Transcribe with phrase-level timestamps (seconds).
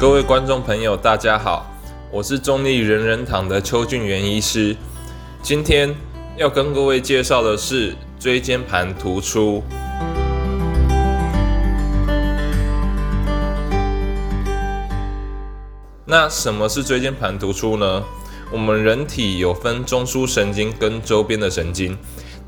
[0.00, 1.66] 各位观众朋友，大家好，
[2.10, 4.74] 我是中立人人堂的邱俊元医师。
[5.42, 5.94] 今天
[6.38, 9.62] 要跟各位介绍的是椎间盘突出。
[16.06, 18.02] 那什么是椎间盘突出呢？
[18.50, 21.94] 我们人体有分中枢神经跟周边的神经。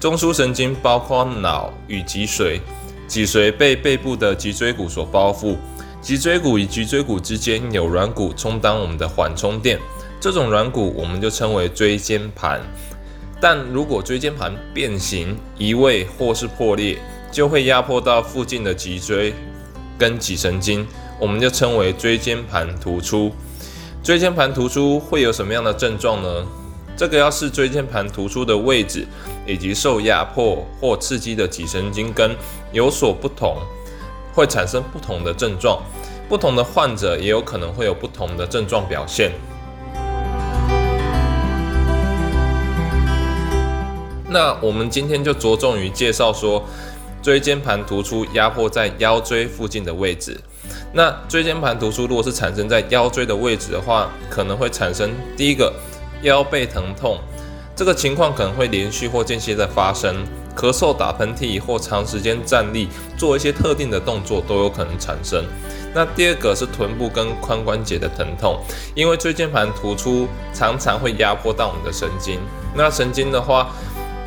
[0.01, 2.59] 中枢神经包括脑与脊髓，
[3.07, 5.59] 脊髓被背部的脊椎骨所包覆。
[6.03, 9.79] 脊椎骨与脊椎骨之间有软骨充当我们的缓冲垫，
[10.21, 12.61] 这种软骨我们就称为椎间盘。
[13.41, 16.99] 但如果椎间盘变形、移位或是破裂，
[17.31, 19.33] 就会压迫到附近的脊椎
[19.97, 20.85] 跟脊神经，
[21.21, 23.31] 我们就称为椎间盘突出。
[24.03, 26.45] 椎间盘突出会有什么样的症状呢？
[26.97, 29.07] 这个要是椎间盘突出的位置
[29.47, 32.35] 以及受压迫或刺激的脊神经根
[32.73, 33.57] 有所不同。
[34.33, 35.81] 会产生不同的症状，
[36.29, 39.33] 不同的患者也有可能会有不同的症状表现。
[44.29, 46.65] 那我们今天就着重于介绍说，
[47.23, 50.41] 椎间盘突出压迫在腰椎附近的位置。
[50.95, 55.71] 那椎间盘突出如果是产生在腰椎的位置的话，可能会产生第一个
[56.23, 57.19] 腰背疼痛，
[57.77, 60.25] 这个情况可能会连续或间歇的发生。
[60.57, 65.45] 咳嗽、打喷嚏或长时间站立做一些特定的动作都有可能产生。
[65.95, 68.59] 那第二个是臀部跟髋关节的疼痛，
[68.95, 72.39] 因为椎间盘突出常常会压迫到我们的神经。
[72.75, 73.71] 那神经的话，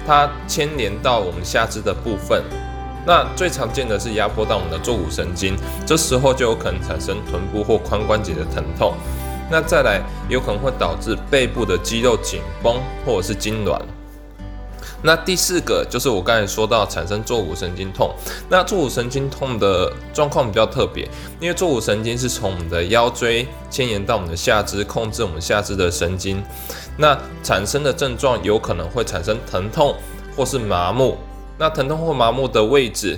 [0.06, 2.44] 它牵连到我们下肢的部分。
[3.08, 8.94] 那最常见的是压迫到我们的坐骨神经，这时候就有可能产生臀部或髋关节的疼痛。
[9.52, 13.80] 那再来，有可能会导致背部的肌肉紧绷或者是痉挛。
[15.02, 18.14] 那第四个就是我刚才说到产生坐骨神经痛。
[18.50, 21.08] 那坐骨神经痛的状况比较特别，
[21.40, 26.44] 因为坐骨神经是从我们的腰椎牵延到我们的下肢，控制我们下肢的神经。
[26.98, 29.96] 那产生的症状有可能会产生疼痛
[30.36, 31.18] 或是麻木。
[31.58, 33.18] 那疼痛或麻木的位置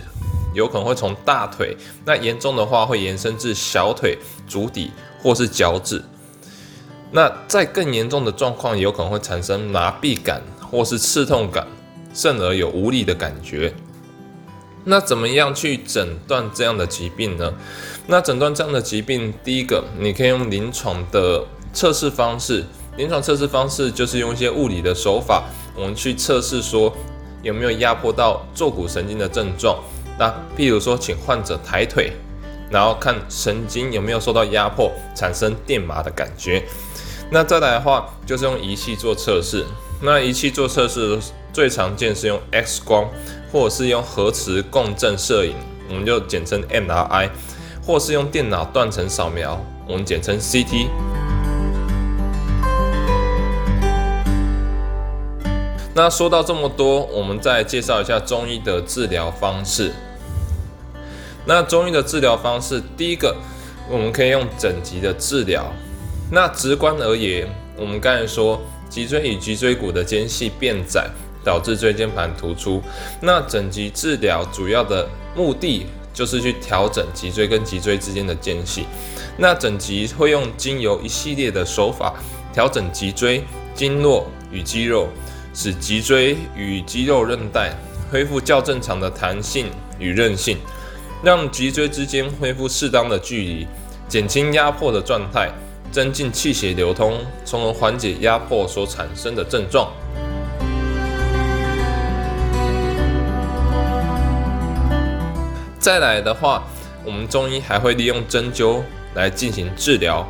[0.53, 4.17] 有可能会从大腿，那严重的话会延伸至小腿、
[4.47, 4.91] 足底
[5.21, 6.03] 或是脚趾。
[7.11, 10.41] 那在更严重的状况，有可能会产生麻痹感
[10.71, 11.65] 或是刺痛感。
[12.13, 13.71] 甚而有无力的感觉。
[14.85, 17.53] 那怎么样去诊断这样的疾病呢？
[18.07, 22.65] 那诊断这样的疾病，第一个，你可以用临床的测试方式。
[22.95, 25.43] 临床测试方式就是用一些物理的手法，
[25.75, 26.91] 我们去测试说
[27.43, 29.77] 有没有压迫到坐骨神经的症状。
[30.17, 32.13] 那譬如说，请患者抬腿，
[32.71, 36.63] 然后看神经有没有受到压迫，产生电麻的感觉。
[37.31, 39.65] 那再来的话，就是用仪器做测试。
[40.01, 41.19] 那仪器做测试。
[41.53, 43.09] 最常见是用 X 光，
[43.51, 45.55] 或者是用核磁共振摄影，
[45.89, 47.31] 我们就简称 MRI，
[47.83, 50.87] 或是用电脑断层扫描，我们简称 CT。
[55.95, 59.91] 那说到这么多，我们再介绍一下中医的治疗方式。
[61.43, 63.35] 那中医的治疗方式，第一个，
[63.89, 65.65] 我们可以用整脊的治疗。
[66.31, 71.09] 那直观而言，我们刚才说脊椎与脊椎骨的间隙变窄。
[71.43, 72.83] 导致椎间盘突出，
[73.21, 78.85] 那整脊治疗主要的目的就是去调整脊椎跟脊椎之间的间隙。
[79.37, 82.13] 那整脊会用经由一系列的手法
[82.51, 83.41] 调整脊椎
[83.73, 85.07] 经络与肌肉，
[85.53, 87.73] 使脊椎与肌肉韧带
[88.11, 89.67] 恢复较正常的弹性
[89.99, 90.57] 与韧性，
[91.23, 93.67] 让脊椎之间恢复适当的距离，
[94.09, 95.49] 减轻压迫的状态，
[95.91, 99.91] 增进气血流通，从而缓解压迫所产生的症状。
[105.79, 106.63] 再来的话，
[107.05, 108.81] 我们中医还会利用针灸
[109.15, 110.27] 来进行治疗。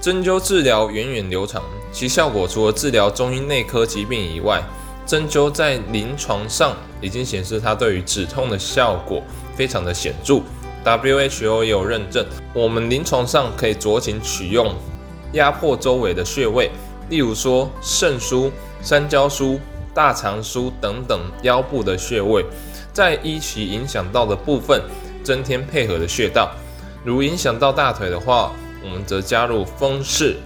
[0.00, 4.62] 针灸治疗源远流长，其效果除了治疗中医内科疾病以外，
[5.04, 9.22] 针灸在临床上已经显示它对于止痛的效果
[9.54, 10.40] 非常的显著。
[10.86, 12.24] WHO 也有认证，
[12.54, 14.72] 我们临床上可以酌情取用
[15.32, 16.70] 压迫周围的穴位，
[17.08, 19.58] 例如说肾腧、三焦腧、
[19.92, 22.46] 大肠腧等等腰部的穴位。
[22.92, 24.80] 在依其影响到的部分
[25.24, 26.52] 增添配合的穴道，
[27.04, 28.52] 如影响到大腿的话，
[28.82, 30.36] 我我们则加入风市、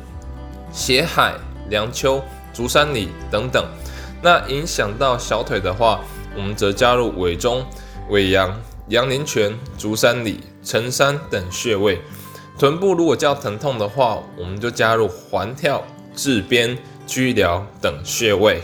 [0.73, 1.35] 斜海、
[1.69, 2.21] 梁丘、
[2.55, 3.63] 足三里等等。
[4.23, 6.01] 那影响到小腿的话，
[6.35, 7.63] 我们则加入尾中、
[8.09, 8.59] 尾阳、
[8.91, 12.01] 阳陵泉、足三里、承山等穴位。
[12.59, 15.83] 臀部如果较疼痛的话，我们就加入环跳、
[16.17, 16.77] 治边、
[17.07, 18.61] 居髎等穴位。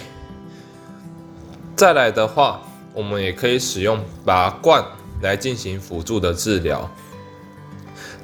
[1.77, 2.61] 再来的话，
[2.93, 4.85] 我们也可以使用拔罐
[5.23, 6.91] 来进行辅助的治疗。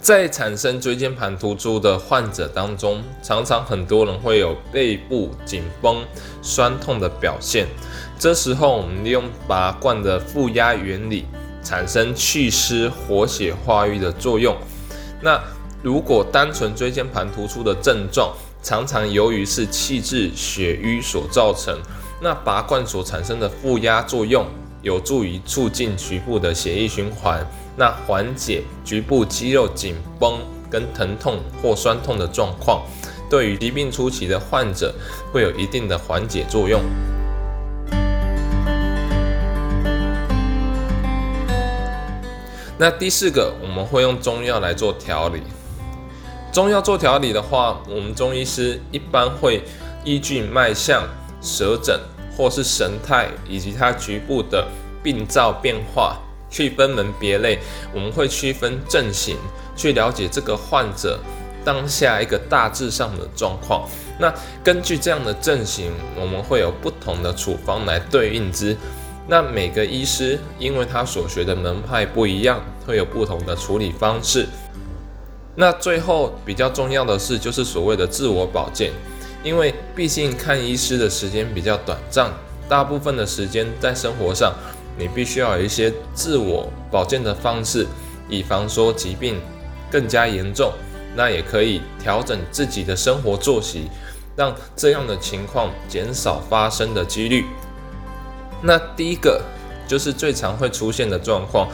[0.01, 6.05] 在产生椎间盘突出的患者当中，常常很多人会有背部紧绷、
[6.43, 7.69] 酸痛的表现。
[8.19, 11.25] 这时候，我们利用拔罐的负压原理，
[11.63, 14.57] 产生祛湿、活血化瘀的作用。
[15.21, 15.41] 那
[15.83, 21.77] 如果单纯椎间盘突出的症状，常常由于是气滞血瘀所造成，
[22.21, 24.47] 那拔罐所产生的负压作用，
[24.83, 27.45] 有助于促进局部的血液循环。
[27.77, 30.39] 那缓解局部肌肉紧绷
[30.71, 32.83] 跟疼痛或酸痛的状况，
[33.29, 34.95] 对于疾病初期的患者
[35.33, 36.81] 会有一定的缓解作用。
[42.83, 45.41] 那第四个，我们会用中药来做调理。
[46.53, 49.63] 中药做调理的话，我们中医师一般会
[50.03, 51.05] 依据脉象、
[51.41, 51.97] 舌诊
[52.37, 54.67] 或是神态以及它局部的
[55.01, 56.19] 病灶变化。
[56.51, 57.61] 去分门别类，
[57.95, 59.37] 我们会区分症型，
[59.77, 61.21] 去了解这个患者
[61.65, 63.89] 当下一个大致上的状况。
[64.19, 68.77] 那根据这样的症型，我们会有不同的处方来对应之。
[69.29, 74.47] 那每个医师因为他所学的门派不一样，会有不同的处理方式。
[75.55, 78.91] 那最后比较重要的是，就是所谓的自我保健，
[79.45, 82.31] 因为毕竟看医师的时间比较短暂，
[82.69, 84.53] 大部分的时间在生活上。
[84.99, 87.87] 你必须要有一些自我保健的方式，
[88.29, 89.41] 以防说疾病
[89.91, 90.71] 更加严重。
[91.17, 93.89] 那也可以调整自己的生活作息，
[94.37, 97.47] 让这样的情况减少发生的几率。
[98.63, 99.43] 那第一个
[99.87, 101.69] 就是最常会出现的状况，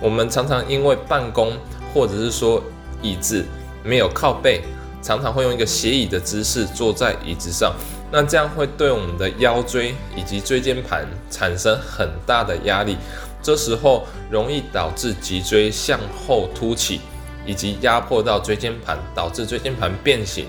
[0.00, 1.52] 我们常常因为办公
[1.94, 2.62] 或者是说
[3.00, 3.44] 椅子
[3.84, 4.60] 没有靠背，
[5.00, 7.72] 常常会用一个斜椅的姿势坐在椅子上。
[8.10, 12.98] 那这样会对我们的腰椎以及椎间盘产生很大的压力，
[13.42, 17.00] 这时候容易导致脊椎向后凸起，
[17.46, 20.46] 以及压迫到椎间盘，导致椎间盘变形，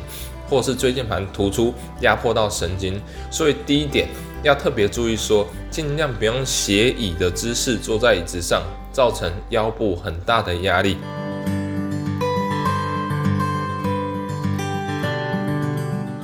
[0.54, 3.02] 或是椎间盘突出压迫到神经。
[3.32, 4.08] 所以第一点
[4.44, 8.62] 要特别注意，说尽量不用斜椅的姿势坐在椅子上，
[8.92, 10.98] 造成腰部很大的压力。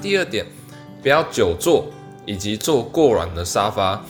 [0.01, 0.45] 第二点。
[1.01, 1.85] 不要久坐，
[2.25, 4.03] 以及坐过软的沙发，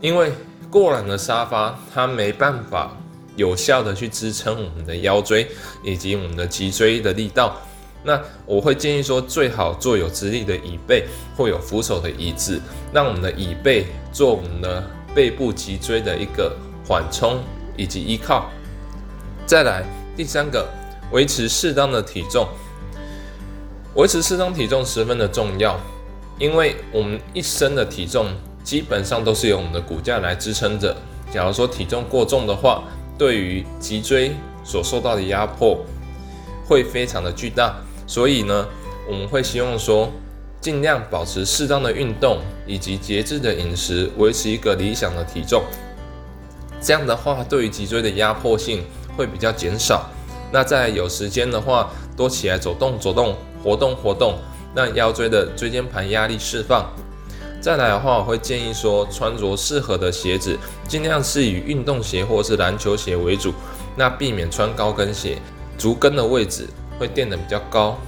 [0.00, 0.32] 因为
[0.68, 2.90] 过软的沙发它没办法
[3.36, 5.46] 有效的去支撑我们的腰椎
[5.84, 7.56] 以及我们的脊椎的力道。
[8.04, 11.06] 那我会建议说，最好坐有直立的椅背
[11.36, 12.60] 或有扶手的椅子，
[12.92, 14.82] 让我们的椅背做我们的
[15.14, 16.56] 背部脊椎的一个
[16.86, 17.40] 缓冲
[17.76, 18.50] 以及依靠。
[19.46, 19.84] 再来
[20.16, 20.68] 第三个，
[21.12, 22.46] 维持适当的体重，
[23.94, 25.78] 维持适当体重十分的重要。
[26.38, 28.26] 因为我们一生的体重
[28.64, 30.96] 基本上都是由我们的骨架来支撑着。
[31.30, 32.82] 假如说体重过重的话，
[33.16, 34.32] 对于脊椎
[34.64, 35.78] 所受到的压迫
[36.66, 37.76] 会非常的巨大。
[38.12, 38.68] 所以呢，
[39.08, 40.12] 我们会希望说，
[40.60, 45.62] 尽量保持适当的运动以及节制的饮食，维持一个理想的体重。
[46.78, 48.84] 这样的话，对于脊椎的压迫性
[49.16, 50.10] 会比较减少。
[50.52, 54.36] 那在有时间的话，多起来走动走动，活动活动。
[54.74, 56.86] 让腰椎的椎间盘压力释放。
[57.62, 63.54] 再来的话，我会建议说，穿着适合的鞋子，尽量是以运动鞋或是篮球鞋为主。
[63.96, 65.38] 那避免穿高跟鞋，
[65.78, 66.66] 足跟的位置
[67.02, 67.98] 会垫得比较高。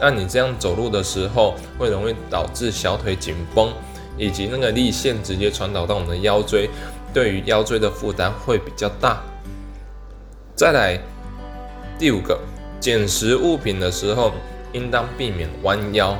[0.00, 3.72] 那你这样走路的时候，会容易导致小腿紧绷，
[4.18, 6.68] 以及那个力线直接传导到我们的腰椎，
[7.14, 9.22] 对于腰椎的负担会比较大。
[10.56, 10.98] 再来
[11.96, 12.36] 第五个，
[12.80, 14.32] 捡拾物品的时候。
[14.74, 16.16] 应当避免弯腰，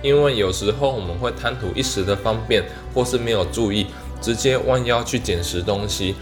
[0.00, 3.88] 因为有时候我们会贪图一时的方便，或是没有注意，
[4.22, 6.14] 直接弯腰去捡拾东西。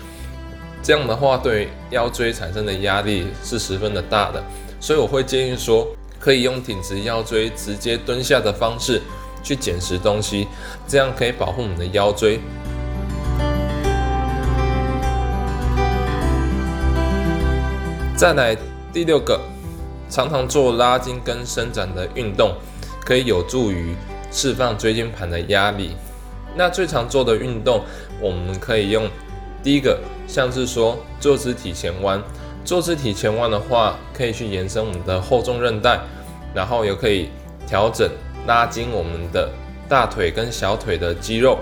[0.83, 4.43] 这样的话，对腰椎产生的压力是十分的大的。
[4.81, 5.87] 所以我会建议说，
[6.19, 9.03] 可以用挺直腰椎、直接蹲下的方式
[9.43, 10.47] 去捡拾东西，
[10.87, 12.41] 这样可以保护我们的腰椎。
[18.17, 18.57] 再来
[18.93, 19.41] 第六个。
[20.11, 22.55] 常常做拉筋跟伸展的运动，
[23.05, 23.95] 可以有助于
[24.33, 25.91] 释放椎间盘的压力。
[26.57, 27.83] 那最常做的运动，
[28.19, 29.07] 我们可以用
[29.63, 32.23] 第一个，像是说坐姿体前弯。
[32.69, 35.99] 坐姿体前弯的话，可以去延伸我们的后重韧带，
[36.55, 37.31] 然后也可以
[37.67, 38.07] 调整
[38.47, 39.49] 拉筋我们的
[39.89, 41.57] 大腿跟小腿的肌肉，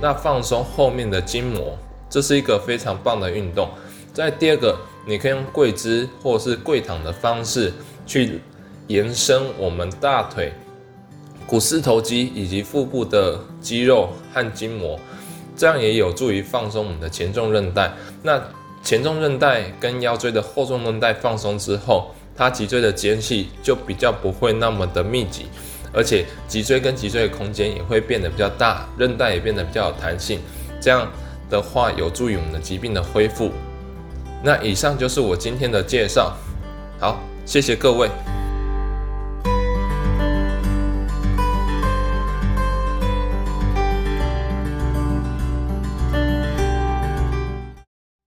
[0.00, 1.76] 那放松后面的筋膜，
[2.08, 3.68] 这是一个非常棒的运动。
[4.14, 7.72] 在第二个，你可以用跪姿或是跪躺的方式
[8.06, 8.40] 去
[8.86, 10.52] 延伸我们大腿、
[11.44, 14.96] 股四头肌以及腹部的肌肉和筋膜，
[15.56, 17.92] 这样也有助于放松我们的前重韧带。
[18.22, 18.40] 那
[18.82, 25.46] 前纵韧带跟腰椎的后纵韧带放松之后，它脊椎的间隙就比较不会那么的密集，
[25.92, 30.40] 而且脊椎跟脊椎的空间也会变得比较大，韧带也变得比较有弹性。
[30.80, 31.06] 这样
[31.50, 33.50] 的话，有助于我们的疾病的恢复。
[34.42, 36.34] 那以上就是我今天的介绍，
[36.98, 38.08] 好，谢谢各位。